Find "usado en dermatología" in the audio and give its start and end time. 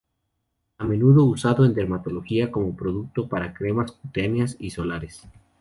1.25-2.51